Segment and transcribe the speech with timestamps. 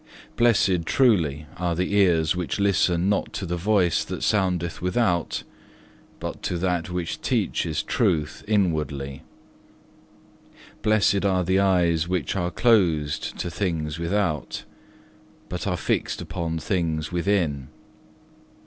[0.35, 5.43] Blessed truly are the ears which listen not to the voice that soundeth without,
[6.19, 9.21] but to that which teacheth truth inwardly.
[10.81, 14.63] Blessed are the eyes which are closed to things without,
[15.49, 17.67] but are fixed upon things within.